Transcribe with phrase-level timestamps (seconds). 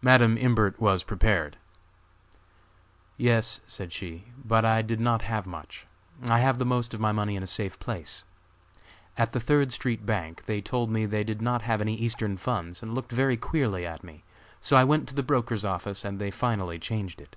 [0.00, 1.58] Madam Imbert was prepared.
[3.18, 5.86] "Yes," said she, "but I did not have much.
[6.30, 8.24] I have the most of my money in a safe place.
[9.18, 12.82] At the Third street bank, they told me they did not have any Eastern funds
[12.82, 14.24] and looked very queerly at me,
[14.62, 17.36] so I went to the brokers' office and they finally changed it.